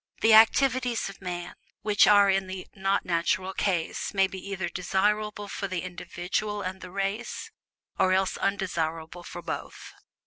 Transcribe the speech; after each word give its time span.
The 0.21 0.33
activities 0.33 1.09
of 1.09 1.21
man 1.21 1.53
which 1.83 2.07
are 2.07 2.27
in 2.27 2.47
the 2.47 2.65
"not 2.73 3.05
natural" 3.05 3.53
class 3.53 4.15
may 4.15 4.25
be 4.25 4.39
either 4.49 4.67
desirable 4.67 5.47
for 5.47 5.67
the 5.67 5.83
individual 5.83 6.63
and 6.63 6.81
the 6.81 6.89
race, 6.89 7.51
or 7.99 8.11
else 8.11 8.35
undesirable 8.37 9.21
for 9.21 9.43
both. 9.43 9.93